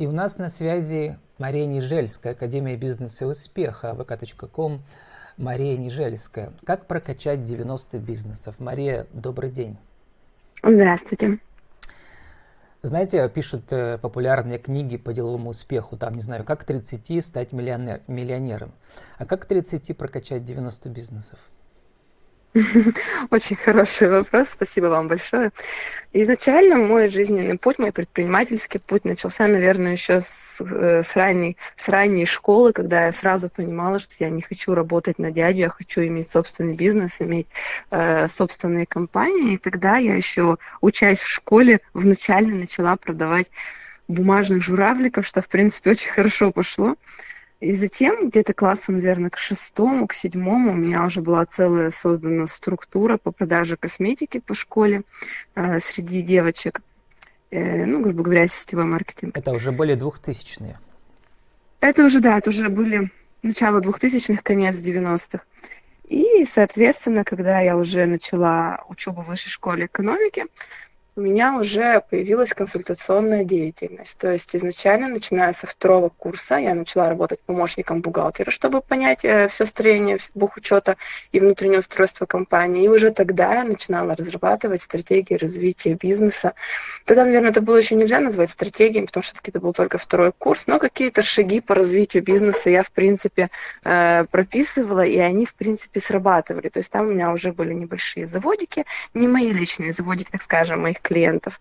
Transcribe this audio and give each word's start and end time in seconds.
И 0.00 0.06
у 0.06 0.12
нас 0.12 0.38
на 0.38 0.48
связи 0.48 1.18
Мария 1.36 1.66
Нежельская, 1.66 2.32
Академия 2.32 2.74
бизнеса 2.74 3.26
и 3.26 3.28
успеха, 3.28 3.88
vk.com, 3.88 4.80
Мария 5.36 5.76
Нежельская. 5.76 6.54
Как 6.64 6.86
прокачать 6.86 7.44
90 7.44 7.98
бизнесов? 7.98 8.54
Мария, 8.58 9.06
добрый 9.12 9.50
день. 9.50 9.76
Здравствуйте. 10.62 11.38
Знаете, 12.80 13.28
пишут 13.28 13.70
э, 13.74 13.98
популярные 13.98 14.58
книги 14.58 14.96
по 14.96 15.12
деловому 15.12 15.50
успеху, 15.50 15.98
там, 15.98 16.14
не 16.14 16.22
знаю, 16.22 16.44
как 16.44 16.64
30 16.64 17.22
стать 17.22 17.52
миллионер, 17.52 18.00
миллионером. 18.06 18.72
А 19.18 19.26
как 19.26 19.44
30 19.44 19.94
прокачать 19.98 20.46
90 20.46 20.88
бизнесов? 20.88 21.38
Очень 23.30 23.56
хороший 23.56 24.08
вопрос, 24.08 24.50
спасибо 24.50 24.86
вам 24.86 25.06
большое. 25.06 25.52
Изначально 26.12 26.76
мой 26.76 27.08
жизненный 27.08 27.56
путь, 27.56 27.78
мой 27.78 27.92
предпринимательский 27.92 28.80
путь 28.80 29.04
начался, 29.04 29.46
наверное, 29.46 29.92
еще 29.92 30.20
с, 30.20 30.60
э, 30.60 31.04
с, 31.04 31.14
ранней, 31.14 31.56
с 31.76 31.88
ранней 31.88 32.26
школы, 32.26 32.72
когда 32.72 33.06
я 33.06 33.12
сразу 33.12 33.48
понимала, 33.48 34.00
что 34.00 34.14
я 34.18 34.30
не 34.30 34.42
хочу 34.42 34.74
работать 34.74 35.20
на 35.20 35.30
дядю, 35.30 35.58
я 35.58 35.68
хочу 35.68 36.00
иметь 36.02 36.28
собственный 36.28 36.74
бизнес, 36.74 37.20
иметь 37.20 37.46
э, 37.92 38.26
собственные 38.26 38.86
компании. 38.86 39.54
И 39.54 39.58
тогда 39.58 39.98
я 39.98 40.16
еще, 40.16 40.56
учась 40.80 41.22
в 41.22 41.28
школе, 41.28 41.80
вначале 41.94 42.48
начала 42.48 42.96
продавать 42.96 43.46
бумажных 44.08 44.64
журавликов, 44.64 45.24
что, 45.24 45.40
в 45.40 45.48
принципе, 45.48 45.92
очень 45.92 46.10
хорошо 46.10 46.50
пошло. 46.50 46.96
И 47.60 47.74
затем, 47.74 48.30
где-то 48.30 48.54
класса, 48.54 48.90
наверное, 48.90 49.28
к 49.28 49.36
шестому, 49.36 50.06
к 50.06 50.14
седьмому, 50.14 50.72
у 50.72 50.74
меня 50.74 51.04
уже 51.04 51.20
была 51.20 51.44
целая 51.44 51.90
создана 51.90 52.46
структура 52.46 53.18
по 53.18 53.32
продаже 53.32 53.76
косметики 53.76 54.40
по 54.40 54.54
школе 54.54 55.02
э, 55.54 55.78
среди 55.78 56.22
девочек. 56.22 56.80
Э, 57.50 57.84
ну, 57.84 58.00
грубо 58.00 58.22
говоря, 58.22 58.48
сетевой 58.48 58.84
маркетинг. 58.84 59.36
Это 59.36 59.52
уже 59.52 59.72
более 59.72 59.96
двухтысячные? 59.96 60.78
Это 61.80 62.04
уже, 62.04 62.20
да, 62.20 62.38
это 62.38 62.48
уже 62.48 62.70
были 62.70 63.10
начало 63.42 63.82
двухтысячных, 63.82 64.42
конец 64.42 64.76
90-х. 64.76 65.44
И, 66.08 66.44
соответственно, 66.46 67.24
когда 67.24 67.60
я 67.60 67.76
уже 67.76 68.06
начала 68.06 68.84
учебу 68.88 69.20
в 69.22 69.26
высшей 69.26 69.50
школе 69.50 69.84
экономики, 69.84 70.46
у 71.20 71.22
меня 71.22 71.54
уже 71.58 72.02
появилась 72.08 72.54
консультационная 72.54 73.44
деятельность. 73.44 74.16
То 74.16 74.32
есть 74.32 74.56
изначально, 74.56 75.06
начиная 75.06 75.52
со 75.52 75.66
второго 75.66 76.08
курса, 76.08 76.56
я 76.56 76.74
начала 76.74 77.10
работать 77.10 77.40
помощником 77.40 78.00
бухгалтера, 78.00 78.50
чтобы 78.50 78.80
понять 78.80 79.22
э, 79.22 79.48
все 79.48 79.66
строение 79.66 80.18
бухучета 80.34 80.96
и 81.32 81.40
внутреннее 81.40 81.80
устройство 81.80 82.24
компании. 82.24 82.84
И 82.84 82.88
уже 82.88 83.10
тогда 83.10 83.52
я 83.52 83.64
начинала 83.64 84.16
разрабатывать 84.16 84.80
стратегии 84.80 85.34
развития 85.34 85.92
бизнеса. 85.92 86.54
Тогда, 87.04 87.26
наверное, 87.26 87.50
это 87.50 87.60
было 87.60 87.76
еще 87.76 87.96
нельзя 87.96 88.18
назвать 88.20 88.50
стратегией, 88.50 89.04
потому 89.04 89.22
что 89.22 89.36
это 89.44 89.60
был 89.60 89.74
только 89.74 89.98
второй 89.98 90.32
курс, 90.32 90.66
но 90.66 90.78
какие-то 90.78 91.22
шаги 91.22 91.60
по 91.60 91.74
развитию 91.74 92.22
бизнеса 92.22 92.70
я, 92.70 92.82
в 92.82 92.90
принципе, 92.92 93.50
э, 93.84 94.24
прописывала, 94.30 95.04
и 95.04 95.18
они, 95.18 95.44
в 95.44 95.54
принципе, 95.54 96.00
срабатывали. 96.00 96.70
То 96.70 96.78
есть 96.78 96.90
там 96.90 97.08
у 97.08 97.10
меня 97.10 97.30
уже 97.30 97.52
были 97.52 97.74
небольшие 97.74 98.26
заводики, 98.26 98.86
не 99.12 99.28
мои 99.28 99.52
личные 99.52 99.92
заводики, 99.92 100.30
так 100.30 100.40
скажем, 100.42 100.80
моих 100.80 101.02
клиентов. 101.10 101.60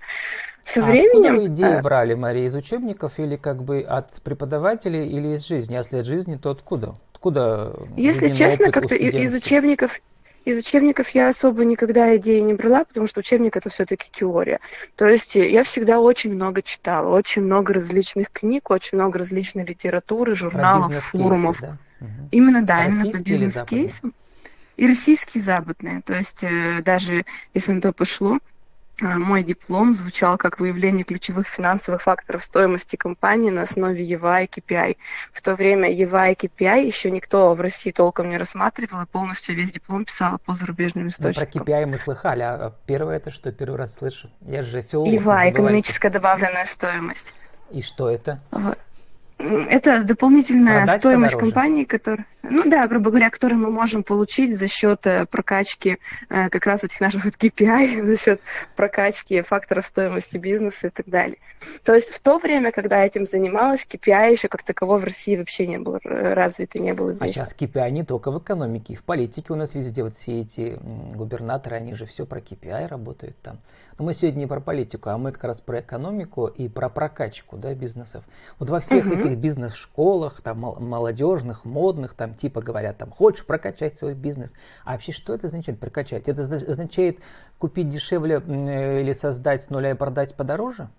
Со 0.64 0.83
а 0.83 0.86
временем... 0.86 1.33
Откуда 1.33 1.33
вы 1.33 1.45
идеи 1.47 1.80
э, 1.80 1.81
брали, 1.81 2.14
Мария, 2.14 2.45
из 2.45 2.55
учебников 2.55 3.17
или 3.17 3.36
как 3.36 3.64
бы 3.64 3.81
от 3.81 4.22
преподавателей 4.22 5.08
или 5.08 5.36
из 5.36 5.47
жизни? 5.47 5.73
Если 5.73 5.97
от 5.97 6.05
жизни, 6.05 6.36
то 6.36 6.52
откуда? 6.52 6.95
Откуда? 7.14 7.73
Если 7.97 8.27
честно, 8.27 8.72
как-то 8.72 8.95
из 8.95 9.33
учебников 9.33 10.00
из 10.45 10.58
учебников 10.58 11.09
я 11.09 11.27
особо 11.27 11.66
никогда 11.66 12.16
идеи 12.17 12.39
не 12.39 12.53
брала, 12.53 12.83
потому 12.86 13.08
что 13.08 13.20
учебник 13.20 13.58
это 13.58 13.70
все-таки 13.70 14.09
теория. 14.11 14.59
То 14.95 15.08
есть 15.08 15.36
я 15.36 15.64
всегда 15.64 16.00
очень 16.00 16.33
много 16.33 16.61
читала, 16.61 17.09
очень 17.16 17.42
много 17.44 17.73
различных 17.73 18.31
книг, 18.31 18.72
очень 18.72 18.97
много 18.97 19.20
различной 19.20 19.66
литературы, 19.66 20.36
журналов, 20.36 20.94
форумов. 21.05 21.59
Да? 21.59 21.77
Угу. 22.00 22.30
Именно 22.31 22.61
да, 22.64 22.86
именно 22.86 23.11
по 23.11 23.22
бизнес-кейсам. 23.22 24.14
И 24.77 24.88
российские, 24.88 25.42
и 25.42 25.44
западные. 25.44 26.02
То 26.05 26.14
есть 26.14 26.42
э, 26.42 26.81
даже 26.83 27.26
если 27.54 27.73
на 27.73 27.81
то 27.81 27.92
пошло, 27.92 28.37
а, 28.37 28.39
мой 29.02 29.43
диплом 29.43 29.95
звучал 29.95 30.37
как 30.37 30.60
выявление 30.60 31.04
ключевых 31.04 31.48
финансовых 31.48 32.02
факторов 32.02 32.43
стоимости 32.43 32.95
компании 32.95 33.49
на 33.49 33.64
основе 33.64 34.04
EVA 34.04 34.45
и 34.45 34.60
KPI. 34.60 34.98
В 35.33 35.42
то 35.42 35.55
время 35.55 35.89
EVA 35.92 36.33
и 36.33 36.36
KPI 36.36 36.86
еще 36.86 37.11
никто 37.11 37.54
в 37.54 37.61
России 37.61 37.92
толком 37.92 38.30
не 38.30 38.37
рассматривал, 38.37 39.02
и 39.02 39.05
полностью 39.05 39.55
весь 39.55 39.71
диплом 39.71 40.05
писала 40.05 40.37
по 40.37 40.54
зарубежным 40.54 41.08
источникам. 41.08 41.49
Ну, 41.54 41.64
про 41.65 41.71
KPI 41.71 41.86
мы 41.86 41.98
слыхали, 41.98 42.42
а 42.42 42.73
первое 42.86 43.17
это 43.17 43.32
что? 43.32 43.52
Первый 43.52 43.77
раз 43.77 43.95
слышу. 43.95 44.30
Я 44.42 44.64
же 44.64 44.82
филолог. 44.82 45.14
EVA– 45.14 45.49
экономическая 45.52 46.10
добавленная 46.10 46.66
стоимость. 46.66 47.33
И 47.71 47.81
что 47.81 48.10
это? 48.10 48.42
Это 49.39 50.04
дополнительная 50.04 50.80
Продать 50.80 50.99
стоимость 50.99 51.36
компании, 51.36 51.86
которая, 51.86 52.26
ну 52.44 52.70
да, 52.70 52.88
грубо 52.88 53.10
говоря, 53.10 53.30
которую 53.30 53.60
мы 53.60 53.70
можем 53.70 54.04
получить 54.04 54.58
за 54.58 54.67
счет 54.67 55.05
э, 55.05 55.26
прокачки 55.26 55.98
э, 56.30 56.50
как 56.50 56.66
раз 56.66 56.83
этих 56.83 57.02
наших 57.02 57.26
вот 57.26 57.36
KPI, 57.36 58.05
за 58.05 58.17
счет 58.17 58.42
прокачки 58.76 59.42
факторов 59.42 59.86
стоимости 59.86 60.38
бизнеса 60.38 60.88
и 60.88 60.89
так 60.89 61.08
далее. 61.08 61.38
То 61.83 61.94
есть 61.94 62.10
в 62.11 62.20
то 62.22 62.39
время, 62.39 62.72
когда 62.72 63.05
этим 63.05 63.26
занималась, 63.26 63.86
KPI 63.89 64.32
еще 64.32 64.48
как 64.48 64.64
такового 64.64 64.99
в 64.99 65.04
России 65.04 65.36
вообще 65.36 65.67
не 65.67 65.78
было 65.78 65.99
развито, 66.04 66.80
не 66.80 66.94
было 66.94 67.11
известно. 67.11 67.26
А 67.26 67.45
сейчас 67.45 67.55
KPI 67.55 67.92
не 67.92 68.04
только 68.04 68.32
в 68.32 68.39
экономике, 68.39 68.94
и 68.94 68.95
в 68.95 69.04
политике 69.04 69.52
у 69.52 69.55
нас 69.55 69.76
везде 69.76 70.04
вот 70.04 70.14
все 70.14 70.39
эти 70.39 70.80
губернаторы, 71.14 71.76
они 71.76 71.94
же 71.95 72.05
все 72.05 72.26
про 72.26 72.39
KPI 72.39 72.88
работают 72.88 73.38
там. 73.42 73.60
Но 73.98 74.05
мы 74.05 74.14
сегодня 74.14 74.39
не 74.39 74.48
про 74.48 74.61
политику, 74.61 75.10
а 75.10 75.17
мы 75.17 75.33
как 75.33 75.44
раз 75.44 75.60
про 75.60 75.82
экономику 75.82 76.48
и 76.48 76.70
про 76.70 76.89
прокачку 76.89 77.58
да, 77.58 77.73
бизнесов. 77.73 78.23
Вот 78.58 78.70
во 78.70 78.80
всех 78.80 79.05
uh-huh. 79.05 79.20
этих 79.20 79.38
бизнес-школах, 79.38 80.39
там 80.39 80.60
молодежных, 80.60 81.66
модных, 81.66 82.14
там 82.14 82.29
типа 82.36 82.62
говорят, 82.62 82.98
там 82.98 83.10
хочешь 83.10 83.45
прокачать 83.45 83.98
свой 83.98 84.14
бизнес. 84.14 84.54
А 84.84 84.94
вообще 84.94 85.12
что 85.12 85.34
это 85.34 85.48
означает 85.48 85.80
прокачать? 85.80 86.28
Это 86.28 86.42
означает 86.42 87.20
купить 87.58 87.90
дешевле 87.90 88.36
или 88.38 89.14
создать 89.14 89.64
с 89.64 89.70
нуля 89.70 89.92
и 89.92 89.95
продать 89.95 90.36
подороже? 90.36 90.90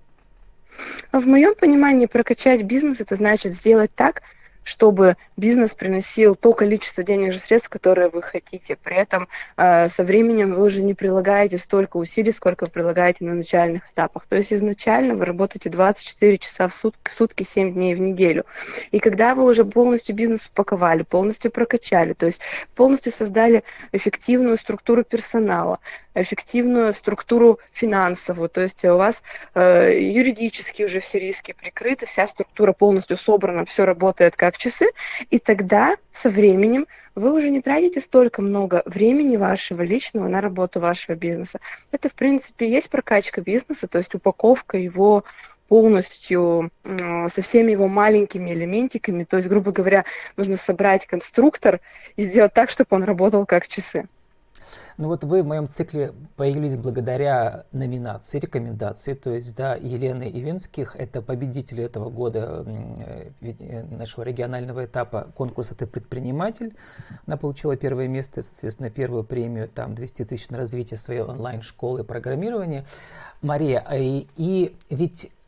В 1.13 1.27
моем 1.27 1.55
понимании 1.55 2.07
прокачать 2.07 2.63
бизнес 2.63 3.01
это 3.01 3.17
значит 3.17 3.55
сделать 3.55 3.91
так, 3.95 4.23
чтобы 4.65 5.17
бизнес 5.37 5.75
приносил 5.75 6.35
то 6.35 6.53
количество 6.53 7.03
денежных 7.03 7.45
средств, 7.45 7.69
которое 7.69 8.09
вы 8.09 8.23
хотите. 8.23 8.77
При 8.77 8.97
этом 8.97 9.29
э, 9.57 9.89
со 9.89 10.05
временем 10.05 10.55
вы 10.55 10.67
уже 10.67 10.83
не 10.83 10.95
прилагаете 10.95 11.59
столько 11.59 11.97
усилий, 11.97 12.33
сколько 12.33 12.65
вы 12.65 12.71
прилагаете 12.71 13.25
на 13.25 13.35
начальных 13.35 13.83
этапах. 13.93 14.27
То 14.29 14.37
есть 14.37 14.53
изначально 14.53 15.15
вы 15.15 15.25
работаете 15.25 15.71
24 15.71 16.39
часа 16.39 16.69
в 16.69 16.75
сутки, 16.75 17.11
сутки 17.17 17.43
7 17.43 17.73
дней 17.73 17.95
в 17.95 18.01
неделю. 18.01 18.45
И 18.91 18.99
когда 18.99 19.35
вы 19.35 19.45
уже 19.45 19.65
полностью 19.65 20.15
бизнес 20.15 20.47
упаковали, 20.47 21.03
полностью 21.03 21.51
прокачали, 21.51 22.13
то 22.13 22.27
есть 22.27 22.41
полностью 22.75 23.13
создали 23.13 23.65
эффективную 23.93 24.57
структуру 24.57 25.05
персонала, 25.05 25.79
эффективную 26.21 26.93
структуру 26.93 27.59
финансовую, 27.73 28.49
то 28.49 28.61
есть 28.61 28.85
у 28.85 28.97
вас 28.97 29.23
э, 29.55 29.99
юридически 29.99 30.83
уже 30.83 31.01
все 31.01 31.19
риски 31.19 31.53
прикрыты, 31.53 32.07
вся 32.07 32.27
структура 32.27 32.73
полностью 32.73 33.17
собрана, 33.17 33.65
все 33.65 33.85
работает 33.85 34.37
как 34.37 34.57
часы, 34.59 34.87
и 35.31 35.39
тогда 35.39 35.97
со 36.13 36.31
временем 36.31 36.87
вы 37.15 37.33
уже 37.33 37.51
не 37.51 37.61
тратите 37.61 38.01
столько 38.01 38.41
много 38.41 38.83
времени 38.87 39.37
вашего 39.37 39.83
личного 39.83 40.29
на 40.29 40.41
работу 40.41 40.81
вашего 40.81 41.17
бизнеса. 41.17 41.59
Это, 41.91 42.09
в 42.09 42.15
принципе, 42.15 42.71
есть 42.71 42.89
прокачка 42.89 43.41
бизнеса, 43.41 43.89
то 43.89 43.99
есть 43.99 44.15
упаковка 44.15 44.79
его 44.79 45.25
полностью 45.69 46.71
со 46.85 47.43
всеми 47.43 47.71
его 47.71 47.87
маленькими 47.87 48.51
элементиками. 48.51 49.23
То 49.23 49.37
есть, 49.37 49.49
грубо 49.49 49.71
говоря, 49.71 50.05
нужно 50.37 50.57
собрать 50.57 51.07
конструктор 51.07 51.81
и 52.17 52.23
сделать 52.23 52.53
так, 52.53 52.71
чтобы 52.71 52.89
он 52.91 53.05
работал 53.05 53.47
как 53.47 53.69
часы. 53.69 54.09
Ну 54.97 55.09
вот 55.09 55.25
вы 55.25 55.43
в 55.43 55.47
моем 55.47 55.69
цикле 55.69 56.13
появились 56.37 56.77
благодаря 56.77 57.65
номинации, 57.73 58.39
рекомендации, 58.39 59.15
то 59.15 59.31
есть, 59.31 59.55
да, 59.55 59.75
Елены 59.75 60.31
Ивинских, 60.33 60.97
это 60.97 61.23
победитель 61.23 61.81
этого 61.81 62.11
года 62.11 62.65
э, 62.67 63.31
э, 63.41 63.83
нашего 63.85 64.25
регионального 64.25 64.85
этапа 64.85 65.29
конкурса 65.35 65.75
«Ты 65.75 65.87
предприниматель». 65.87 66.77
Она 67.27 67.37
получила 67.37 67.77
первое 67.77 68.09
место, 68.09 68.43
соответственно, 68.43 68.91
первую 68.91 69.25
премию, 69.25 69.69
там, 69.69 69.95
200 69.95 70.25
тысяч 70.25 70.49
на 70.51 70.59
развитие 70.59 70.99
своей 70.99 71.23
онлайн-школы 71.23 72.05
программирования. 72.05 72.85
Мария, 73.43 73.85
и, 73.93 74.29
и 74.37 74.77
ведь 74.91 75.31
Э, 75.31 75.40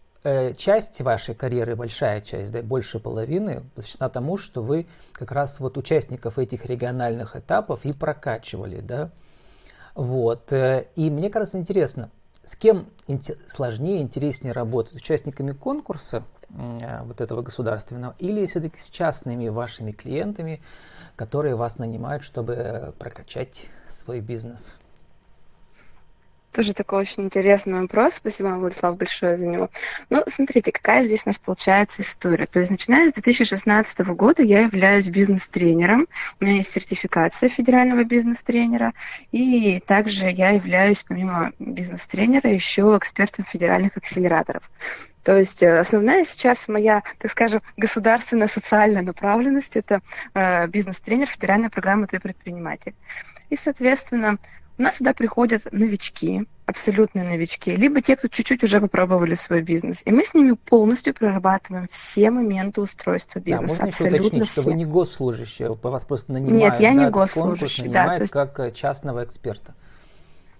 часть 0.56 1.00
вашей 1.00 1.34
карьеры, 1.34 1.74
большая 1.74 2.20
часть, 2.20 2.52
да, 2.52 2.62
больше 2.62 3.00
половины, 3.00 3.64
посвящена 3.74 4.08
тому, 4.08 4.36
что 4.36 4.62
вы 4.62 4.86
как 5.12 5.32
раз 5.32 5.58
вот 5.58 5.76
участников 5.76 6.38
этих 6.38 6.66
региональных 6.66 7.34
этапов 7.36 7.84
и 7.84 7.92
прокачивали, 7.92 8.80
да. 8.80 9.10
Вот. 9.94 10.52
Э, 10.52 10.86
и 10.96 11.10
мне 11.10 11.30
кажется 11.30 11.58
интересно, 11.58 12.10
с 12.44 12.56
кем 12.56 12.88
сложнее, 13.48 14.02
интереснее 14.02 14.52
работать? 14.52 14.94
Участниками 14.94 15.52
конкурса 15.52 16.24
э, 16.50 17.02
вот 17.04 17.20
этого 17.20 17.42
государственного 17.42 18.14
или 18.18 18.46
все-таки 18.46 18.78
с 18.78 18.90
частными 18.90 19.48
вашими 19.48 19.92
клиентами, 19.92 20.62
которые 21.16 21.56
вас 21.56 21.78
нанимают, 21.78 22.24
чтобы 22.24 22.94
прокачать 22.98 23.66
свой 23.88 24.20
бизнес? 24.20 24.76
Тоже 26.52 26.74
такой 26.74 27.00
очень 27.00 27.24
интересный 27.24 27.80
вопрос. 27.80 28.14
Спасибо 28.14 28.48
вам, 28.48 28.60
Владислав, 28.60 28.96
большое 28.96 29.36
за 29.36 29.46
него. 29.46 29.70
Ну, 30.10 30.22
смотрите, 30.26 30.70
какая 30.70 31.02
здесь 31.02 31.22
у 31.24 31.30
нас 31.30 31.38
получается 31.38 32.02
история. 32.02 32.46
То 32.46 32.58
есть, 32.58 32.70
начиная 32.70 33.08
с 33.08 33.14
2016 33.14 34.00
года 34.08 34.42
я 34.42 34.60
являюсь 34.60 35.08
бизнес-тренером. 35.08 36.08
У 36.40 36.44
меня 36.44 36.56
есть 36.56 36.72
сертификация 36.72 37.48
федерального 37.48 38.04
бизнес-тренера. 38.04 38.92
И 39.30 39.80
также 39.86 40.30
я 40.30 40.50
являюсь, 40.50 41.02
помимо 41.08 41.52
бизнес-тренера, 41.58 42.50
еще 42.50 42.82
экспертом 42.98 43.46
федеральных 43.46 43.96
акселераторов. 43.96 44.70
То 45.24 45.36
есть 45.36 45.62
э, 45.62 45.78
основная 45.78 46.24
сейчас 46.24 46.68
моя, 46.68 47.02
так 47.18 47.30
скажем, 47.30 47.62
государственная 47.76 48.48
социальная 48.48 49.02
направленность– 49.02 49.76
это 49.78 50.00
э, 50.34 50.66
бизнес-тренер 50.66 51.28
федеральной 51.28 51.70
программы 51.70 52.08
«Ты 52.08 52.18
предприниматель». 52.18 52.94
И, 53.48 53.56
соответственно, 53.56 54.38
у 54.78 54.82
нас 54.82 54.96
сюда 54.96 55.12
приходят 55.12 55.66
новички, 55.70 56.46
абсолютные 56.66 57.24
новички, 57.24 57.76
либо 57.76 58.00
те, 58.00 58.16
кто 58.16 58.28
чуть-чуть 58.28 58.64
уже 58.64 58.80
попробовали 58.80 59.34
свой 59.34 59.62
бизнес. 59.62 60.02
И 60.04 60.10
мы 60.10 60.24
с 60.24 60.34
ними 60.34 60.52
полностью 60.52 61.14
прорабатываем 61.14 61.86
все 61.90 62.30
моменты 62.30 62.80
устройства 62.80 63.40
бизнеса. 63.40 63.78
Да, 63.78 63.84
можно 63.84 63.84
абсолютно 63.86 64.16
еще 64.16 64.26
уточнить, 64.26 64.50
все. 64.50 64.60
что 64.60 64.70
вы 64.70 64.76
не 64.76 64.86
госслужащие, 64.86 65.78
вас 65.82 66.04
просто 66.04 66.32
нанимают. 66.32 66.60
Нет, 66.60 66.80
я 66.80 66.92
не 66.92 67.04
да, 67.04 67.10
госслужащий, 67.10 67.84
конкурс 67.84 67.92
да, 67.92 68.16
то 68.16 68.22
есть- 68.22 68.32
как 68.32 68.60
э, 68.60 68.72
частного 68.72 69.24
эксперта. 69.24 69.74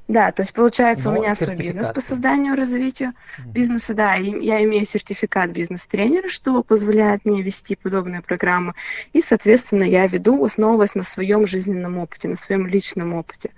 Да, 0.09 0.33
то 0.33 0.43
есть 0.43 0.53
получается 0.53 1.11
Но 1.11 1.13
у 1.13 1.23
меня 1.23 1.35
свой 1.35 1.57
бизнес 1.57 1.89
по 1.89 2.01
созданию, 2.01 2.57
развитию 2.57 3.15
бизнеса, 3.47 3.95
да, 3.95 4.17
и 4.17 4.45
я 4.45 4.63
имею 4.65 4.85
сертификат 4.85 5.51
бизнес-тренера, 5.51 6.29
что 6.29 6.63
позволяет 6.63 7.25
мне 7.25 7.41
вести 7.41 7.77
подобные 7.77 8.21
программы, 8.21 8.75
и, 9.13 9.23
соответственно, 9.23 9.85
я 9.85 10.07
веду, 10.07 10.45
основываясь 10.45 10.95
на 10.95 11.05
своем 11.05 11.47
жизненном 11.47 11.99
опыте, 11.99 12.29
на 12.29 12.37
своем 12.37 12.67
личном 12.67 13.15
опыте. 13.15 13.53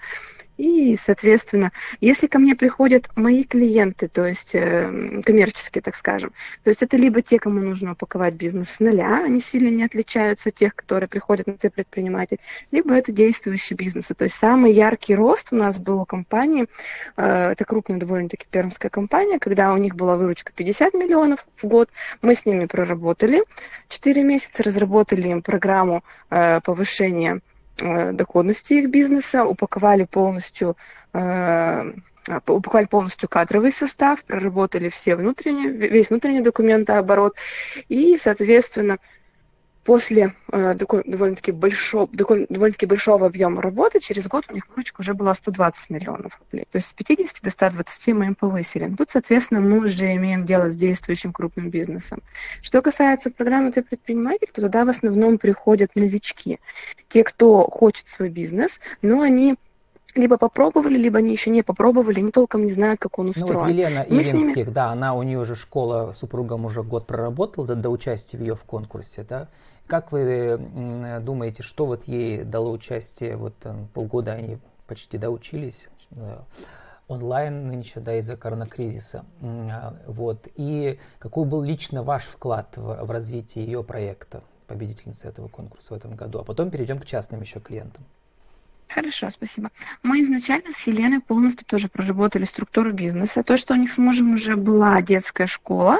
И, 0.56 0.96
соответственно, 0.96 1.72
если 2.00 2.28
ко 2.28 2.38
мне 2.38 2.54
приходят 2.54 3.08
мои 3.16 3.42
клиенты, 3.42 4.06
то 4.06 4.24
есть 4.24 4.54
э, 4.54 5.20
коммерческие, 5.24 5.82
так 5.82 5.96
скажем, 5.96 6.32
то 6.62 6.70
есть 6.70 6.80
это 6.80 6.96
либо 6.96 7.22
те, 7.22 7.40
кому 7.40 7.60
нужно 7.60 7.92
упаковать 7.92 8.34
бизнес 8.34 8.70
с 8.70 8.80
нуля, 8.80 9.24
они 9.24 9.40
сильно 9.40 9.68
не 9.68 9.84
отличаются 9.84 10.50
от 10.50 10.54
тех, 10.54 10.76
которые 10.76 11.08
приходят 11.08 11.48
на 11.48 11.54
ты 11.54 11.70
предприниматель, 11.70 12.38
либо 12.70 12.94
это 12.94 13.10
действующие 13.10 13.76
бизнесы. 13.76 14.14
То 14.14 14.24
есть 14.24 14.36
самый 14.36 14.72
яркий 14.72 15.16
рост 15.16 15.48
у 15.50 15.56
нас 15.56 15.78
был 15.78 16.00
у 16.00 16.06
компании, 16.06 16.66
э, 17.16 17.50
это 17.50 17.64
крупная 17.64 17.98
довольно-таки 17.98 18.46
пермская 18.48 18.90
компания, 18.90 19.40
когда 19.40 19.72
у 19.72 19.76
них 19.76 19.96
была 19.96 20.16
выручка 20.16 20.52
50 20.54 20.94
миллионов 20.94 21.44
в 21.56 21.66
год, 21.66 21.90
мы 22.22 22.36
с 22.36 22.46
ними 22.46 22.66
проработали 22.66 23.42
4 23.88 24.22
месяца, 24.22 24.62
разработали 24.62 25.28
им 25.28 25.42
программу 25.42 26.04
э, 26.30 26.60
повышения 26.60 27.40
доходности 27.76 28.74
их 28.74 28.90
бизнеса, 28.90 29.44
упаковали 29.44 30.04
полностью 30.04 30.76
э, 31.12 31.92
а, 32.26 32.40
упаковали 32.46 32.86
полностью 32.86 33.28
кадровый 33.28 33.72
состав, 33.72 34.24
проработали 34.24 34.88
все 34.88 35.14
внутренние, 35.14 35.70
весь 35.70 36.08
внутренний 36.08 36.40
документооборот, 36.40 37.36
и, 37.88 38.16
соответственно, 38.18 38.98
после 39.84 40.34
э, 40.50 40.74
довольно-таки 40.74 41.52
большого, 41.52 42.08
довольно-таки 42.12 42.86
большого 42.86 43.26
объема 43.26 43.60
работы, 43.62 44.00
через 44.00 44.26
год 44.26 44.44
у 44.50 44.54
них 44.54 44.64
выручка 44.68 45.00
уже 45.00 45.14
была 45.14 45.34
120 45.34 45.90
миллионов 45.90 46.40
рублей. 46.40 46.66
То 46.72 46.76
есть 46.76 46.88
с 46.88 46.92
50 46.92 47.42
до 47.42 47.50
120 47.50 48.08
мы 48.14 48.26
им 48.26 48.34
повысили. 48.34 48.92
Тут, 48.96 49.10
соответственно, 49.10 49.60
мы 49.60 49.78
уже 49.84 50.14
имеем 50.16 50.44
дело 50.46 50.70
с 50.70 50.76
действующим 50.76 51.32
крупным 51.32 51.70
бизнесом. 51.70 52.22
Что 52.62 52.80
касается 52.82 53.30
программы 53.30 53.72
«Ты 53.72 53.82
предприниматель», 53.82 54.48
то 54.52 54.62
туда 54.62 54.84
в 54.84 54.88
основном 54.88 55.38
приходят 55.38 55.90
новички. 55.94 56.58
Те, 57.08 57.22
кто 57.24 57.68
хочет 57.70 58.08
свой 58.08 58.30
бизнес, 58.30 58.80
но 59.02 59.20
они 59.20 59.56
либо 60.14 60.38
попробовали, 60.38 60.96
либо 60.96 61.18
они 61.18 61.32
еще 61.32 61.50
не 61.50 61.62
попробовали, 61.62 62.20
они 62.20 62.30
толком 62.30 62.64
не 62.64 62.70
знают, 62.70 63.00
как 63.00 63.18
он 63.18 63.26
Ну 63.26 63.30
устроен. 63.32 63.58
вот 63.58 63.68
Елена 63.68 64.06
Мы 64.08 64.22
с 64.22 64.32
ними- 64.32 64.44
Ивинских, 64.44 64.72
да, 64.72 64.90
она 64.90 65.14
у 65.14 65.22
нее 65.24 65.40
уже 65.40 65.56
школа 65.56 66.12
супругом 66.12 66.64
уже 66.64 66.84
год 66.84 67.06
проработала 67.06 67.66
до, 67.66 67.74
до 67.74 67.90
участия 67.90 68.38
в 68.38 68.40
ее 68.40 68.54
в 68.54 68.62
конкурсе, 68.64 69.26
да. 69.28 69.48
Как 69.86 70.12
вы 70.12 70.58
думаете, 71.22 71.62
что 71.62 71.86
вот 71.86 72.04
ей 72.04 72.44
дало 72.44 72.72
участие, 72.72 73.36
вот 73.36 73.54
э, 73.64 73.74
полгода 73.92 74.32
они 74.32 74.58
почти 74.86 75.18
доучились, 75.18 75.88
э, 76.12 76.38
онлайн 77.08 77.66
нынче, 77.66 78.00
да, 78.00 78.16
из-за 78.16 78.36
коронакризиса, 78.36 79.24
а, 79.42 79.96
вот, 80.06 80.48
и 80.54 80.98
какой 81.18 81.46
был 81.46 81.62
лично 81.62 82.02
ваш 82.02 82.24
вклад 82.24 82.76
в, 82.76 83.04
в 83.04 83.10
развитие 83.10 83.64
ее 83.66 83.84
проекта, 83.84 84.42
победительницы 84.66 85.28
этого 85.28 85.48
конкурса 85.48 85.92
в 85.92 85.96
этом 85.96 86.16
году, 86.16 86.38
а 86.38 86.44
потом 86.44 86.70
перейдем 86.70 86.98
к 86.98 87.06
частным 87.06 87.42
еще 87.42 87.60
клиентам. 87.60 88.04
Хорошо, 88.94 89.28
спасибо. 89.30 89.72
Мы 90.04 90.22
изначально 90.22 90.70
с 90.70 90.86
Еленой 90.86 91.18
полностью 91.18 91.66
тоже 91.66 91.88
проработали 91.88 92.44
структуру 92.44 92.92
бизнеса. 92.92 93.42
То, 93.42 93.56
что 93.56 93.74
у 93.74 93.76
них 93.76 93.90
с 93.90 93.98
мужем 93.98 94.34
уже 94.34 94.54
была 94.54 95.02
детская 95.02 95.48
школа, 95.48 95.98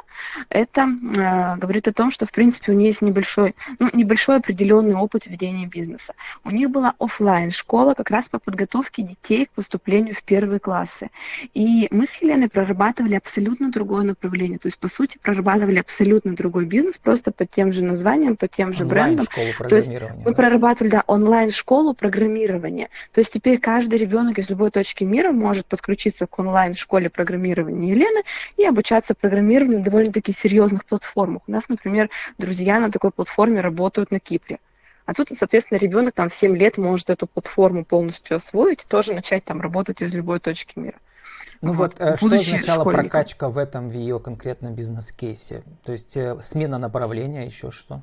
это 0.49 0.83
э, 0.83 1.57
говорит 1.57 1.89
о 1.89 1.93
том, 1.93 2.13
что, 2.13 2.25
в 2.25 2.31
принципе, 2.31 2.71
у 2.71 2.77
нее 2.77 2.89
есть 2.89 3.03
небольшой, 3.03 3.57
ну, 3.81 3.91
небольшой 3.93 4.37
определенный 4.37 4.95
опыт 4.95 5.27
ведения 5.27 5.67
бизнеса. 5.67 6.15
У 6.45 6.51
них 6.51 6.71
была 6.71 6.95
оффлайн 7.01 7.51
школа 7.51 7.95
как 7.95 8.11
раз 8.11 8.29
по 8.29 8.39
подготовке 8.39 9.03
детей 9.03 9.47
к 9.47 9.51
поступлению 9.51 10.15
в 10.15 10.23
первые 10.23 10.61
классы. 10.61 11.11
И 11.53 11.89
мы 11.91 12.07
с 12.07 12.15
Еленой 12.23 12.49
прорабатывали 12.49 13.17
абсолютно 13.17 13.73
другое 13.73 14.05
направление. 14.05 14.61
То 14.61 14.69
есть, 14.69 14.79
по 14.79 14.87
сути, 14.87 15.19
прорабатывали 15.21 15.81
абсолютно 15.81 16.37
другой 16.37 16.67
бизнес, 16.67 16.99
просто 16.99 17.33
под 17.33 17.51
тем 17.51 17.73
же 17.73 17.83
названием, 17.83 18.37
под 18.37 18.53
тем 18.53 18.73
же 18.73 18.85
брендом. 18.85 19.27
То 19.69 19.75
есть 19.75 19.89
мы 19.89 20.31
да? 20.31 20.33
прорабатывали 20.33 20.91
да, 20.93 21.05
онлайн-школу 21.09 21.95
программирования. 21.95 22.84
То 23.13 23.21
есть 23.21 23.33
теперь 23.33 23.59
каждый 23.59 23.99
ребенок 23.99 24.39
из 24.39 24.49
любой 24.49 24.71
точки 24.71 25.05
мира 25.05 25.33
может 25.33 25.67
подключиться 25.67 26.27
к 26.27 26.39
онлайн-школе 26.39 27.11
программирования 27.11 27.91
Елены 27.91 28.23
и 28.57 28.65
обучаться 28.65 29.15
программированию 29.15 29.79
на 29.79 29.85
довольно-таки 29.85 30.33
серьезных 30.33 30.85
платформах. 30.85 31.43
У 31.47 31.53
нас, 31.53 31.69
например, 31.69 32.11
друзья 32.39 32.81
на 32.81 32.91
такой 32.91 33.11
платформе 33.11 33.61
работают 33.61 34.11
на 34.11 34.21
Кипре. 34.21 34.59
А 35.07 35.13
тут, 35.13 35.29
соответственно, 35.39 35.79
ребенок 35.79 36.15
там 36.15 36.31
в 36.31 36.35
7 36.35 36.57
лет 36.57 36.79
может 36.79 37.11
эту 37.11 37.27
платформу 37.27 37.85
полностью 37.85 38.37
освоить 38.37 38.83
и 38.83 38.89
тоже 38.89 39.13
начать 39.13 39.45
там 39.45 39.61
работать 39.61 40.01
из 40.01 40.15
любой 40.15 40.41
точки 40.41 40.79
мира. 40.79 40.99
Ну 41.61 41.73
вот, 41.73 41.95
э, 41.99 42.17
что 42.17 42.27
означала 42.27 42.81
школьником. 42.81 43.11
прокачка 43.11 43.49
в 43.49 43.59
этом, 43.59 43.89
в 43.89 43.93
ее 43.93 44.19
конкретном 44.21 44.75
бизнес-кейсе? 44.75 45.63
То 45.85 45.93
есть 45.93 46.17
э, 46.17 46.39
смена 46.41 46.79
направления, 46.79 47.47
еще 47.47 47.71
что? 47.71 48.03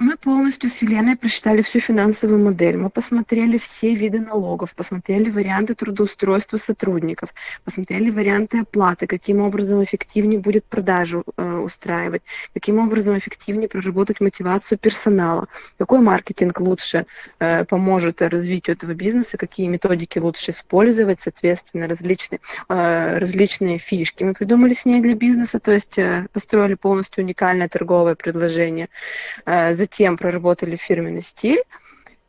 Мы 0.00 0.16
полностью 0.16 0.70
с 0.70 0.80
Еленой 0.80 1.16
просчитали 1.16 1.60
всю 1.62 1.80
финансовую 1.80 2.38
модель. 2.38 2.76
Мы 2.76 2.88
посмотрели 2.88 3.58
все 3.58 3.96
виды 3.96 4.20
налогов, 4.20 4.76
посмотрели 4.76 5.28
варианты 5.28 5.74
трудоустройства 5.74 6.58
сотрудников, 6.58 7.30
посмотрели 7.64 8.08
варианты 8.08 8.60
оплаты, 8.60 9.08
каким 9.08 9.40
образом 9.40 9.82
эффективнее 9.82 10.38
будет 10.38 10.64
продажу 10.66 11.24
э, 11.36 11.47
устраивать, 11.60 12.22
каким 12.54 12.78
образом 12.78 13.18
эффективнее 13.18 13.68
проработать 13.68 14.20
мотивацию 14.20 14.78
персонала, 14.78 15.48
какой 15.78 16.00
маркетинг 16.00 16.60
лучше 16.60 17.06
э, 17.38 17.64
поможет 17.64 18.22
развитию 18.22 18.76
этого 18.76 18.94
бизнеса, 18.94 19.36
какие 19.36 19.66
методики 19.66 20.18
лучше 20.18 20.50
использовать, 20.50 21.20
соответственно, 21.20 21.86
различные, 21.86 22.40
э, 22.68 23.18
различные 23.18 23.78
фишки. 23.78 24.24
Мы 24.24 24.34
придумали 24.34 24.74
с 24.74 24.84
ней 24.84 25.00
для 25.00 25.14
бизнеса, 25.14 25.60
то 25.60 25.72
есть 25.72 25.98
э, 25.98 26.26
построили 26.32 26.74
полностью 26.74 27.24
уникальное 27.24 27.68
торговое 27.68 28.14
предложение. 28.14 28.88
Э, 29.44 29.74
Затем 29.74 30.16
проработали 30.16 30.76
фирменный 30.76 31.22
стиль 31.22 31.62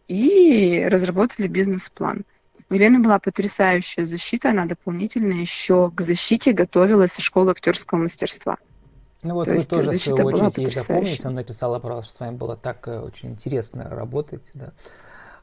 и 0.07 0.85
разработали 0.89 1.47
бизнес-план. 1.47 2.23
У 2.69 2.75
Елены 2.75 2.99
была 2.99 3.17
потрясающая 3.17 4.05
защита, 4.05 4.51
она 4.51 4.65
дополнительно 4.65 5.33
еще 5.33 5.89
к 5.89 6.01
защите 6.01 6.51
готовилась 6.51 7.11
со 7.11 7.21
школы 7.21 7.51
актерского 7.51 7.97
мастерства. 7.97 8.57
Ну 9.21 9.33
вот 9.33 9.45
То 9.45 9.55
вы 9.55 9.63
тоже, 9.63 9.91
в 9.91 9.97
свою 9.97 10.27
очередь, 10.27 10.57
ей 10.57 10.69
запомнились, 10.69 11.25
она 11.25 11.35
написала 11.35 11.79
про 11.79 11.95
вас, 11.95 12.05
что 12.05 12.13
с 12.13 12.19
вами 12.19 12.35
было 12.37 12.55
так 12.55 12.87
э, 12.87 12.99
очень 12.99 13.29
интересно 13.29 13.89
работать, 13.89 14.49
да. 14.53 14.71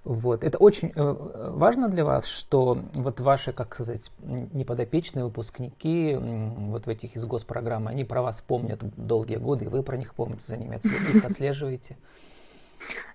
Вот. 0.07 0.45
Это 0.45 0.57
очень 0.59 0.93
э, 0.95 1.17
важно 1.51 1.89
для 1.89 2.05
вас, 2.05 2.27
что 2.27 2.79
вот 2.95 3.21
ваши, 3.21 3.53
как 3.53 3.75
сказать, 3.75 4.13
неподопечные 4.23 5.25
выпускники 5.25 6.17
вот 6.17 6.87
в 6.87 6.89
этих 6.89 7.17
из 7.17 7.25
госпрограмм, 7.25 7.89
они 7.89 8.05
про 8.05 8.23
вас 8.23 8.41
помнят 8.41 8.81
долгие 8.97 9.37
годы, 9.37 9.65
и 9.65 9.69
вы 9.69 9.83
про 9.83 9.97
них 9.97 10.15
помните, 10.15 10.45
за 10.47 10.57
ними 10.57 10.77
их 10.77 11.25
отслеживаете. 11.25 11.97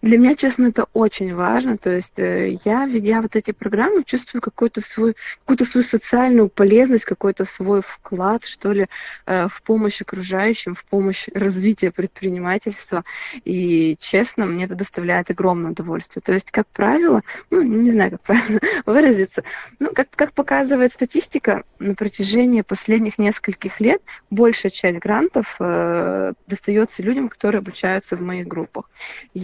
Для 0.01 0.18
меня, 0.18 0.36
честно, 0.36 0.68
это 0.68 0.88
очень 0.94 1.36
важно. 1.36 1.77
То 1.77 1.91
есть 1.91 2.18
э, 2.18 2.58
я, 2.65 2.86
ведя 2.86 3.22
вот 3.22 3.36
эти 3.36 3.51
программы, 3.51 4.03
чувствую 4.03 4.41
какой-то 4.41 4.82
свой, 4.82 5.15
какую-то 5.41 5.65
свою 5.65 5.86
социальную 5.86 6.50
полезность, 6.50 7.06
какой-то 7.06 7.46
свой 7.46 7.82
вклад, 7.84 8.44
что 8.46 8.72
ли, 8.72 8.88
э, 9.27 9.48
в 9.48 9.62
помощь 9.62 10.01
окружающим, 10.01 10.74
в 10.74 10.84
помощь 10.86 11.27
развитию 11.34 11.94
предпринимательства. 11.94 13.03
И, 13.46 13.96
честно, 14.00 14.48
мне 14.48 14.65
это 14.65 14.75
доставляет 14.75 15.30
огромное 15.30 15.72
удовольствие. 15.72 16.24
То 16.25 16.34
есть, 16.34 16.50
как 16.50 16.68
правило, 16.68 17.22
ну, 17.51 17.62
не 17.62 17.91
знаю, 17.91 18.12
как 18.12 18.22
правильно 18.22 18.60
выразиться, 18.88 19.44
ну, 19.77 19.91
как, 19.94 20.10
как 20.15 20.34
показывает 20.34 20.94
статистика, 20.94 21.63
на 21.77 21.96
протяжении 21.96 22.62
последних 22.62 23.18
нескольких 23.18 23.80
лет 23.80 24.01
большая 24.30 24.72
часть 24.72 25.00
грантов 25.00 25.56
э, 25.60 26.34
достается 26.48 27.03
людям, 27.03 27.30
которые 27.30 27.60
обучаются 27.60 28.15
в 28.15 28.22
моих 28.22 28.48
группах. 28.48 28.89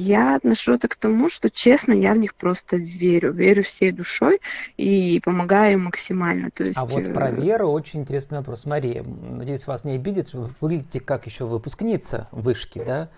Я 0.07 0.35
отношу 0.37 0.75
это 0.75 0.87
к 0.87 0.95
тому, 0.95 1.29
что 1.29 1.49
честно, 1.49 1.91
я 1.91 2.13
в 2.13 2.17
них 2.17 2.33
просто 2.33 2.77
верю, 2.77 3.33
верю 3.33 3.63
всей 3.63 3.91
душой 3.91 4.39
и 4.77 5.19
помогаю 5.23 5.73
им 5.73 5.83
максимально. 5.83 6.49
То 6.51 6.63
есть, 6.63 6.77
а 6.77 6.85
вот 6.85 7.13
про 7.13 7.29
веру 7.29 7.67
очень 7.69 7.99
интересный 8.01 8.37
вопрос. 8.37 8.65
Мария, 8.65 9.03
надеюсь, 9.03 9.67
вас 9.67 9.83
не 9.83 9.95
обидит, 9.95 10.33
вы 10.33 10.49
выглядите 10.61 11.01
как 11.01 11.25
еще 11.25 11.45
выпускница 11.45 12.29
вышки, 12.31 12.81
да? 12.85 13.09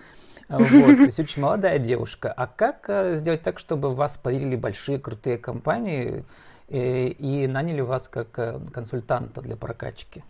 Вот, 0.49 0.67
то 0.67 1.03
есть 1.03 1.19
очень 1.19 1.43
молодая 1.43 1.77
девушка. 1.77 2.33
А 2.35 2.47
как 2.47 2.89
сделать 3.17 3.43
так, 3.43 3.59
чтобы 3.59 3.93
вас 3.93 4.17
поверили 4.17 4.55
большие 4.55 4.97
крутые 4.97 5.37
компании 5.37 6.25
и, 6.69 7.15
и 7.19 7.45
наняли 7.45 7.81
вас 7.81 8.07
как 8.07 8.31
консультанта 8.73 9.41
для 9.41 9.55
прокачки? 9.55 10.23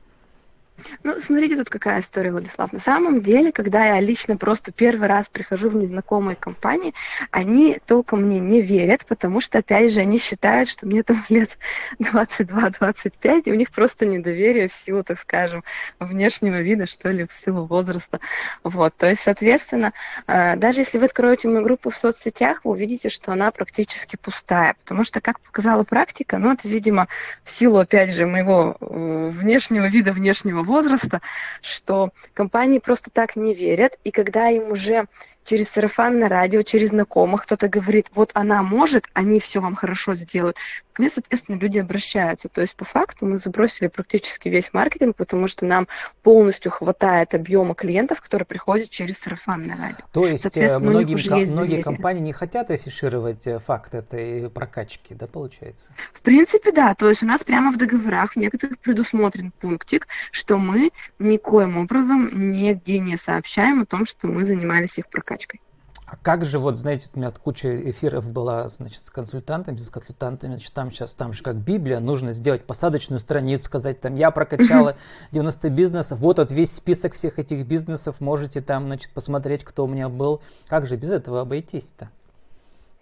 Ну, 1.03 1.19
смотрите, 1.21 1.55
тут 1.55 1.69
какая 1.69 2.01
история, 2.01 2.31
Владислав. 2.31 2.73
На 2.73 2.79
самом 2.79 3.21
деле, 3.21 3.51
когда 3.51 3.85
я 3.85 3.99
лично 3.99 4.37
просто 4.37 4.71
первый 4.71 5.07
раз 5.07 5.29
прихожу 5.29 5.69
в 5.69 5.75
незнакомые 5.75 6.35
компании, 6.35 6.93
они 7.31 7.79
толком 7.85 8.23
мне 8.23 8.39
не 8.39 8.61
верят, 8.61 9.05
потому 9.05 9.41
что, 9.41 9.59
опять 9.59 9.93
же, 9.93 10.01
они 10.01 10.19
считают, 10.19 10.69
что 10.69 10.85
мне 10.85 11.03
там 11.03 11.25
лет 11.29 11.57
22-25, 11.99 13.43
и 13.45 13.51
у 13.51 13.55
них 13.55 13.71
просто 13.71 14.05
недоверие 14.05 14.69
в 14.69 14.73
силу, 14.73 15.03
так 15.03 15.19
скажем, 15.19 15.63
внешнего 15.99 16.61
вида, 16.61 16.85
что 16.85 17.09
ли, 17.09 17.25
в 17.27 17.33
силу 17.33 17.65
возраста. 17.65 18.19
Вот, 18.63 18.95
то 18.95 19.07
есть, 19.07 19.21
соответственно, 19.21 19.93
э, 20.27 20.55
даже 20.55 20.81
если 20.81 20.97
вы 20.97 21.05
откроете 21.05 21.47
мою 21.47 21.63
группу 21.63 21.89
в 21.89 21.95
соцсетях, 21.95 22.61
вы 22.63 22.71
увидите, 22.71 23.09
что 23.09 23.31
она 23.31 23.51
практически 23.51 24.15
пустая, 24.15 24.75
потому 24.79 25.03
что, 25.03 25.21
как 25.21 25.39
показала 25.39 25.83
практика, 25.83 26.37
ну, 26.37 26.53
это, 26.53 26.67
видимо, 26.67 27.07
в 27.43 27.51
силу, 27.51 27.77
опять 27.77 28.13
же, 28.13 28.25
моего 28.25 28.77
э, 28.79 29.29
внешнего 29.33 29.85
вида, 29.85 30.11
внешнего 30.11 30.63
возраста, 30.69 31.21
что 31.61 32.11
компании 32.33 32.79
просто 32.79 33.09
так 33.11 33.35
не 33.35 33.53
верят, 33.53 33.97
и 34.05 34.11
когда 34.11 34.49
им 34.49 34.71
уже 34.71 35.07
через 35.49 35.69
сарафанное 35.69 36.29
радио, 36.29 36.61
через 36.61 36.89
знакомых 36.89 37.43
кто-то 37.43 37.67
говорит, 37.67 38.05
вот 38.13 38.29
она 38.35 38.61
может, 38.61 39.05
они 39.13 39.39
все 39.39 39.59
вам 39.61 39.73
хорошо 39.73 40.13
сделают. 40.13 40.57
К 40.93 40.99
мне, 40.99 41.09
соответственно, 41.09 41.57
люди 41.57 41.79
обращаются. 41.79 42.49
То 42.49 42.61
есть, 42.61 42.75
по 42.75 42.85
факту, 42.85 43.25
мы 43.25 43.37
забросили 43.39 43.87
практически 43.87 44.47
весь 44.47 44.71
маркетинг, 44.73 45.15
потому 45.15 45.47
что 45.47 45.65
нам 45.65 45.87
полностью 46.21 46.71
хватает 46.71 47.33
объема 47.33 47.73
клиентов, 47.73 48.21
которые 48.21 48.45
приходят 48.45 48.91
через 48.91 49.17
сарафанное 49.17 49.75
радио. 49.75 50.05
То 50.11 50.27
есть, 50.27 50.45
э, 50.55 50.77
многим, 50.77 51.17
ко- 51.17 51.51
многие 51.51 51.81
компании 51.81 52.21
не 52.21 52.33
хотят 52.33 52.69
афишировать 52.69 53.47
э, 53.47 53.57
факт 53.59 53.95
этой 53.95 54.51
прокачки, 54.51 55.15
да, 55.15 55.25
получается? 55.25 55.93
В 56.13 56.21
принципе, 56.21 56.71
да. 56.71 56.93
То 56.93 57.09
есть, 57.09 57.23
у 57.23 57.25
нас 57.25 57.43
прямо 57.43 57.71
в 57.71 57.77
договорах 57.77 58.35
некоторых 58.35 58.77
предусмотрен 58.77 59.51
пунктик, 59.59 60.07
что 60.31 60.57
мы 60.57 60.91
никоим 61.17 61.77
образом 61.77 62.51
нигде 62.51 62.99
не 62.99 63.17
сообщаем 63.17 63.81
о 63.81 63.85
том, 63.85 64.05
что 64.05 64.27
мы 64.27 64.45
занимались 64.45 64.99
их 64.99 65.07
прокачкой 65.07 65.38
прокачкой. 65.39 65.61
А 66.05 66.15
как 66.15 66.43
же, 66.43 66.57
вот, 66.57 66.77
знаете, 66.77 67.07
у 67.13 67.19
меня 67.19 67.29
куча 67.29 67.91
эфиров 67.91 68.27
была, 68.27 68.67
значит, 68.69 69.05
с 69.05 69.11
консультантами, 69.11 69.77
с 69.77 69.91
консультантами, 69.91 70.55
значит, 70.55 70.73
там 70.73 70.91
сейчас, 70.91 71.13
там 71.13 71.33
же 71.33 71.43
как 71.43 71.57
Библия, 71.57 71.99
нужно 71.99 72.33
сделать 72.33 72.65
посадочную 72.65 73.19
страницу, 73.19 73.65
сказать, 73.65 74.01
там, 74.01 74.15
я 74.15 74.31
прокачала 74.31 74.97
90 75.31 75.69
бизнесов, 75.69 76.17
вот 76.17 76.39
вот 76.39 76.51
весь 76.51 76.73
список 76.73 77.13
всех 77.13 77.37
этих 77.37 77.67
бизнесов, 77.67 78.21
можете 78.21 78.61
там, 78.61 78.87
значит, 78.87 79.11
посмотреть, 79.11 79.63
кто 79.63 79.85
у 79.85 79.87
меня 79.87 80.09
был. 80.09 80.41
Как 80.67 80.87
же 80.87 80.95
без 80.95 81.11
этого 81.11 81.41
обойтись-то? 81.41 82.09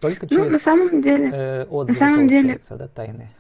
Только 0.02 0.28
через 0.28 0.44
ну, 0.44 0.50
на 0.52 0.60
самом 0.60 1.02
деле, 1.02 1.32
э, 1.32 1.64
отзывы, 1.64 1.94
на 1.94 2.00
самом 2.00 2.28
деле, 2.28 2.60
да, 2.70 2.88
тайные 2.90 3.32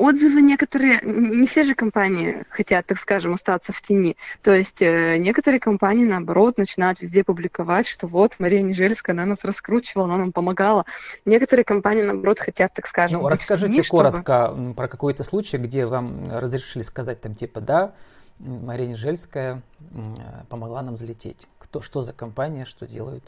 отзывы 0.00 0.40
некоторые, 0.40 1.00
не 1.02 1.46
все 1.46 1.62
же 1.62 1.74
компании 1.74 2.44
хотят, 2.48 2.86
так 2.86 2.98
скажем, 2.98 3.34
остаться 3.34 3.72
в 3.72 3.82
тени. 3.82 4.16
То 4.42 4.52
есть 4.52 4.80
э, 4.80 5.18
некоторые 5.18 5.60
компании, 5.60 6.06
наоборот, 6.06 6.56
начинают 6.56 7.00
везде 7.00 7.22
публиковать, 7.22 7.86
что 7.86 8.06
вот 8.06 8.34
Мария 8.38 8.62
Нежельская, 8.62 9.14
она 9.14 9.26
нас 9.26 9.44
раскручивала, 9.44 10.06
она 10.06 10.16
нам 10.16 10.32
помогала. 10.32 10.86
Некоторые 11.26 11.64
компании, 11.64 12.02
наоборот, 12.02 12.40
хотят, 12.40 12.72
так 12.72 12.86
скажем, 12.86 13.20
Ну, 13.20 13.28
расскажите 13.28 13.74
тени, 13.74 13.86
коротко 13.86 14.52
чтобы... 14.54 14.74
про 14.74 14.88
какой-то 14.88 15.22
случай, 15.22 15.58
где 15.58 15.84
вам 15.84 16.30
разрешили 16.32 16.82
сказать 16.82 17.20
там 17.20 17.34
типа, 17.34 17.60
да, 17.60 17.92
Мария 18.38 18.86
Нежельская 18.86 19.60
помогла 20.48 20.82
нам 20.82 20.96
залететь. 20.96 21.46
Кто, 21.58 21.82
что 21.82 22.02
за 22.02 22.14
компания, 22.14 22.64
что 22.64 22.86
делают? 22.86 23.24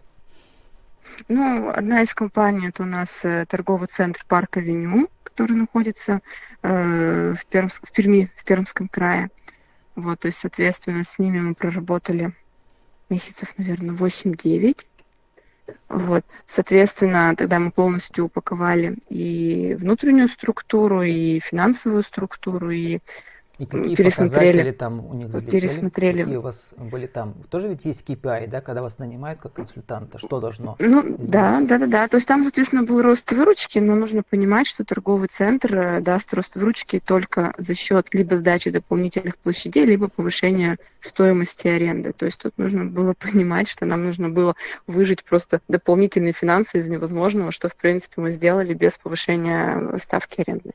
Ну, 1.28 1.68
одна 1.68 2.02
из 2.02 2.14
компаний, 2.14 2.68
это 2.68 2.82
у 2.84 2.86
нас 2.86 3.24
э, 3.24 3.44
торговый 3.46 3.88
центр 3.88 4.24
Парк 4.26 4.56
Авеню, 4.56 5.08
который 5.32 5.56
находится 5.56 6.20
э, 6.62 7.34
в, 7.34 7.46
Пермск, 7.46 7.88
в 7.88 7.92
Перми, 7.92 8.30
в 8.36 8.44
Пермском 8.44 8.88
крае. 8.88 9.30
Вот, 9.94 10.20
то 10.20 10.28
есть, 10.28 10.38
соответственно, 10.38 11.04
с 11.04 11.18
ними 11.18 11.40
мы 11.40 11.54
проработали 11.54 12.32
месяцев, 13.08 13.52
наверное, 13.56 13.94
8-9. 13.94 14.86
Вот, 15.88 16.24
соответственно, 16.46 17.34
тогда 17.36 17.58
мы 17.58 17.70
полностью 17.70 18.26
упаковали 18.26 18.96
и 19.08 19.74
внутреннюю 19.78 20.28
структуру, 20.28 21.02
и 21.02 21.40
финансовую 21.40 22.02
структуру, 22.02 22.70
и 22.70 23.00
и 23.62 23.66
какие 23.66 23.94
показатели 23.94 24.72
там 24.72 25.06
у 25.06 25.14
них 25.14 25.28
взлетели? 25.28 25.60
Пересмотрели. 25.60 26.22
Какие 26.22 26.36
у 26.36 26.40
вас 26.40 26.74
были 26.76 27.06
там? 27.06 27.34
Тоже 27.48 27.68
ведь 27.68 27.84
есть 27.84 28.02
KPI, 28.08 28.48
да, 28.48 28.60
когда 28.60 28.82
вас 28.82 28.98
нанимают 28.98 29.40
как 29.40 29.52
консультанта? 29.52 30.18
Что 30.18 30.40
должно 30.40 30.74
Ну, 30.80 31.00
измениться? 31.00 31.30
да, 31.30 31.60
да, 31.60 31.78
да, 31.78 31.86
да. 31.86 32.08
То 32.08 32.16
есть 32.16 32.26
там, 32.26 32.42
соответственно, 32.42 32.82
был 32.82 33.00
рост 33.02 33.30
выручки, 33.30 33.78
но 33.78 33.94
нужно 33.94 34.24
понимать, 34.28 34.66
что 34.66 34.84
торговый 34.84 35.28
центр 35.28 35.76
э, 35.76 36.00
даст 36.00 36.34
рост 36.34 36.56
выручки 36.56 36.98
только 36.98 37.54
за 37.56 37.74
счет 37.74 38.08
либо 38.12 38.36
сдачи 38.36 38.70
дополнительных 38.70 39.36
площадей, 39.36 39.84
либо 39.84 40.08
повышения 40.08 40.78
стоимости 41.00 41.68
аренды. 41.68 42.12
То 42.12 42.26
есть 42.26 42.38
тут 42.38 42.58
нужно 42.58 42.84
было 42.84 43.14
понимать, 43.18 43.68
что 43.68 43.86
нам 43.86 44.04
нужно 44.04 44.28
было 44.28 44.56
выжить 44.88 45.22
просто 45.22 45.60
дополнительные 45.68 46.32
финансы 46.32 46.80
из 46.80 46.88
невозможного, 46.88 47.52
что, 47.52 47.68
в 47.68 47.76
принципе, 47.76 48.20
мы 48.22 48.32
сделали 48.32 48.74
без 48.74 48.94
повышения 48.94 49.98
ставки 49.98 50.40
аренды. 50.40 50.72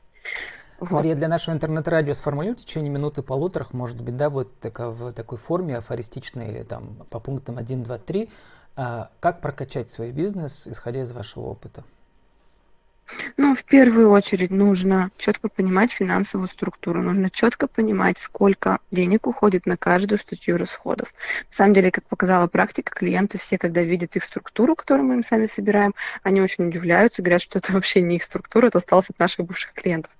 Вот. 0.80 0.90
Мария, 0.90 1.16
для 1.16 1.26
нашего 1.26 1.54
интернет-радио 1.54 2.14
сформулируй 2.14 2.56
в 2.56 2.60
течение 2.60 2.90
минуты 2.90 3.22
полуторах, 3.22 3.72
может 3.72 4.00
быть, 4.00 4.16
да, 4.16 4.30
вот 4.30 4.58
так, 4.60 4.78
в 4.78 5.12
такой 5.12 5.38
форме 5.38 5.76
афористичной 5.76 6.62
там 6.64 6.98
по 7.10 7.18
пунктам 7.18 7.58
1, 7.58 7.82
2, 7.82 7.98
3, 7.98 8.30
как 8.74 9.40
прокачать 9.40 9.90
свой 9.90 10.12
бизнес, 10.12 10.68
исходя 10.68 11.02
из 11.02 11.10
вашего 11.10 11.46
опыта? 11.46 11.82
Ну, 13.36 13.54
в 13.54 13.64
первую 13.64 14.10
очередь 14.10 14.50
нужно 14.50 15.10
четко 15.16 15.48
понимать 15.48 15.92
финансовую 15.92 16.48
структуру, 16.48 17.02
нужно 17.02 17.30
четко 17.30 17.66
понимать, 17.66 18.18
сколько 18.18 18.78
денег 18.90 19.26
уходит 19.26 19.66
на 19.66 19.76
каждую 19.76 20.18
статью 20.18 20.56
расходов. 20.56 21.12
На 21.50 21.54
самом 21.54 21.74
деле, 21.74 21.90
как 21.90 22.04
показала 22.04 22.46
практика, 22.46 22.92
клиенты 22.94 23.38
все, 23.38 23.58
когда 23.58 23.82
видят 23.82 24.16
их 24.16 24.24
структуру, 24.24 24.74
которую 24.74 25.06
мы 25.06 25.14
им 25.14 25.24
сами 25.24 25.46
собираем, 25.46 25.94
они 26.22 26.40
очень 26.40 26.68
удивляются, 26.68 27.22
говорят, 27.22 27.42
что 27.42 27.58
это 27.58 27.72
вообще 27.78 28.02
не 28.02 28.16
их 28.16 28.22
структура, 28.22 28.66
это 28.66 28.78
осталось 28.78 29.10
от 29.10 29.18
наших 29.18 29.46
бывших 29.46 29.72
клиентов. 29.72 30.12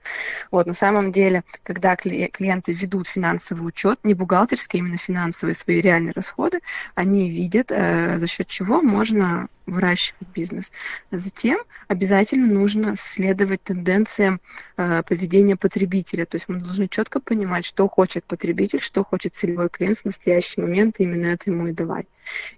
Вот, 0.50 0.66
на 0.66 0.75
самом 0.75 1.12
деле, 1.12 1.45
когда 1.62 1.97
клиенты 1.97 2.73
ведут 2.73 3.09
финансовый 3.09 3.66
учет, 3.66 3.99
не 4.02 4.14
бухгалтерские, 4.14 4.80
а 4.80 4.85
именно 4.85 4.99
финансовые 4.99 5.54
свои 5.54 5.80
реальные 5.80 6.12
расходы, 6.12 6.61
они 6.95 7.30
видят, 7.30 7.71
э, 7.71 8.18
за 8.18 8.26
счет 8.26 8.47
чего 8.49 8.80
можно 8.80 9.49
выращивать 9.66 10.28
бизнес. 10.35 10.73
Затем 11.11 11.59
обязательно 11.88 12.47
нужно 12.47 12.77
следовать 12.97 13.62
тенденциям 13.62 14.40
э, 14.76 15.02
поведения 15.02 15.56
потребителя. 15.56 16.26
То 16.26 16.37
есть 16.37 16.49
мы 16.49 16.56
должны 16.61 16.88
четко 16.88 17.20
понимать, 17.20 17.64
что 17.64 17.88
хочет 17.88 18.25
потребитель, 18.25 18.80
что 18.80 19.04
хочет 19.04 19.35
целевой 19.35 19.68
клиент 19.68 19.99
в 19.99 20.04
настоящий 20.04 20.61
момент, 20.61 20.97
и 20.99 21.04
именно 21.04 21.26
это 21.26 21.50
ему 21.50 21.68
и 21.68 21.73
давать. 21.73 22.06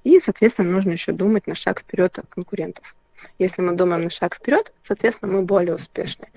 И, 0.04 0.18
соответственно, 0.20 0.70
нужно 0.70 0.90
еще 0.92 1.12
думать 1.12 1.46
на 1.46 1.54
шаг 1.54 1.80
вперед 1.80 2.18
от 2.18 2.26
конкурентов. 2.26 2.94
Если 3.38 3.62
мы 3.62 3.74
думаем 3.74 4.04
на 4.04 4.10
шаг 4.10 4.34
вперед, 4.34 4.72
соответственно, 4.82 5.32
мы 5.32 5.42
более 5.42 5.74
успешны. 5.74 6.28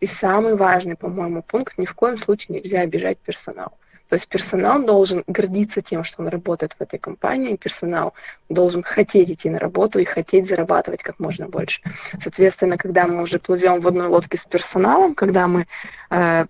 И 0.00 0.06
самый 0.06 0.54
важный, 0.56 0.96
по-моему, 0.96 1.42
пункт, 1.42 1.78
ни 1.78 1.84
в 1.84 1.94
коем 1.94 2.18
случае 2.18 2.60
нельзя 2.60 2.80
обижать 2.80 3.18
персонал. 3.18 3.76
То 4.08 4.14
есть 4.14 4.28
персонал 4.28 4.82
должен 4.84 5.22
гордиться 5.26 5.82
тем, 5.82 6.04
что 6.04 6.22
он 6.22 6.28
работает 6.28 6.74
в 6.78 6.80
этой 6.80 6.98
компании, 6.98 7.56
персонал 7.56 8.14
должен 8.48 8.82
хотеть 8.82 9.30
идти 9.30 9.50
на 9.50 9.58
работу 9.58 9.98
и 9.98 10.04
хотеть 10.04 10.48
зарабатывать 10.48 11.02
как 11.02 11.18
можно 11.18 11.48
больше. 11.48 11.82
Соответственно, 12.22 12.78
когда 12.78 13.06
мы 13.06 13.22
уже 13.22 13.38
плывем 13.38 13.80
в 13.80 13.86
одной 13.86 14.08
лодке 14.08 14.38
с 14.38 14.44
персоналом, 14.44 15.14
когда 15.14 15.46
мы 15.46 15.66
э, 16.10 16.46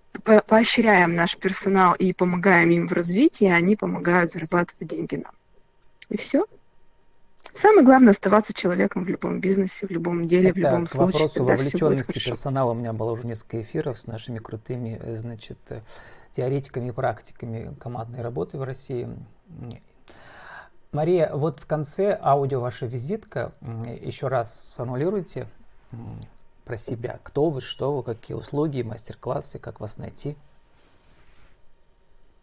поощряем 0.46 1.14
наш 1.14 1.36
персонал 1.36 1.94
и 1.94 2.12
помогаем 2.12 2.70
им 2.70 2.88
в 2.88 2.92
развитии, 2.92 3.46
они 3.46 3.76
помогают 3.76 4.32
зарабатывать 4.32 4.88
деньги 4.88 5.16
нам. 5.16 5.32
И 6.10 6.16
все. 6.16 6.46
Самое 7.54 7.84
главное 7.84 8.12
оставаться 8.12 8.54
человеком 8.54 9.04
в 9.04 9.08
любом 9.08 9.40
бизнесе, 9.40 9.86
в 9.86 9.90
любом 9.90 10.28
деле, 10.28 10.50
Это 10.50 10.54
в 10.54 10.62
любом 10.62 10.86
к 10.86 10.92
случае. 10.92 11.06
вопросу 11.06 11.44
вовлеченности 11.44 12.24
персонала. 12.24 12.70
У 12.70 12.74
меня 12.74 12.92
было 12.92 13.10
уже 13.10 13.26
несколько 13.26 13.62
эфиров 13.62 13.98
с 13.98 14.06
нашими 14.06 14.38
крутыми, 14.38 15.00
э, 15.02 15.16
значит, 15.16 15.58
э, 15.70 15.80
теоретиками 16.32 16.88
и 16.88 16.92
практиками 16.92 17.74
командной 17.80 18.22
работы 18.22 18.58
в 18.58 18.62
России. 18.62 19.08
Мария, 20.92 21.30
вот 21.34 21.58
в 21.58 21.66
конце 21.66 22.18
аудио 22.20 22.60
ваша 22.60 22.86
визитка. 22.86 23.52
Еще 23.60 24.28
раз 24.28 24.70
сформулируйте 24.70 25.46
про 26.64 26.76
себя. 26.76 27.18
Кто 27.22 27.50
вы, 27.50 27.60
что 27.60 27.96
вы, 27.96 28.02
какие 28.02 28.36
услуги, 28.36 28.82
мастер-классы, 28.82 29.58
как 29.58 29.80
вас 29.80 29.98
найти. 29.98 30.36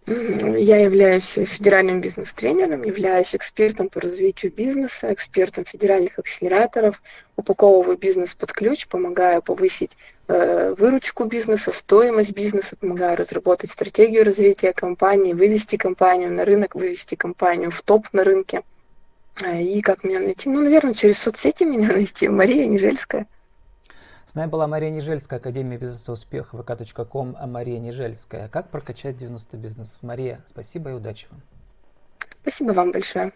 Я 0.07 0.77
являюсь 0.81 1.25
федеральным 1.25 1.99
бизнес-тренером, 1.99 2.83
являюсь 2.83 3.33
экспертом 3.33 3.89
по 3.89 3.99
развитию 3.99 4.51
бизнеса, 4.51 5.11
экспертом 5.11 5.65
федеральных 5.65 6.19
акселераторов, 6.19 7.01
упаковываю 7.35 7.97
бизнес 7.97 8.35
под 8.35 8.53
ключ, 8.53 8.87
помогаю 8.87 9.41
повысить 9.41 9.97
э, 10.27 10.75
выручку 10.77 11.23
бизнеса, 11.23 11.71
стоимость 11.71 12.33
бизнеса, 12.33 12.75
помогаю 12.75 13.17
разработать 13.17 13.71
стратегию 13.71 14.23
развития 14.23 14.73
компании, 14.73 15.33
вывести 15.33 15.75
компанию 15.75 16.31
на 16.31 16.45
рынок, 16.45 16.75
вывести 16.75 17.15
компанию 17.15 17.71
в 17.71 17.81
топ 17.81 18.07
на 18.13 18.23
рынке. 18.23 18.61
Э, 19.43 19.59
и 19.59 19.81
как 19.81 20.03
меня 20.03 20.19
найти? 20.19 20.49
Ну, 20.49 20.61
наверное, 20.61 20.93
через 20.93 21.17
соцсети 21.17 21.63
меня 21.65 21.87
найти. 21.87 22.27
Мария 22.27 22.67
Нежельская. 22.67 23.25
С 24.35 24.37
нами 24.37 24.49
была 24.49 24.67
Мария 24.67 24.89
Нежельская, 24.89 25.39
Академия 25.39 25.77
бизнеса 25.77 26.11
успеха, 26.11 26.57
vk.com, 26.57 27.37
а 27.39 27.47
Мария 27.47 27.79
Нежельская. 27.79 28.49
Как 28.49 28.69
прокачать 28.69 29.15
90 29.15 29.55
бизнесов? 29.55 29.97
Мария, 30.01 30.43
спасибо 30.45 30.89
и 30.89 30.93
удачи 30.93 31.27
вам. 31.31 31.41
Спасибо 32.41 32.73
вам 32.73 32.91
большое. 32.91 33.31